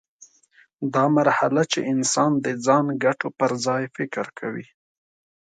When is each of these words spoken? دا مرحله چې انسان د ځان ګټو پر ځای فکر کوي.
دا 0.93 1.05
مرحله 1.17 1.61
چې 1.71 1.79
انسان 1.93 2.31
د 2.45 2.47
ځان 2.65 2.85
ګټو 3.03 3.27
پر 3.39 3.51
ځای 3.65 3.83
فکر 3.95 4.25
کوي. 4.39 4.67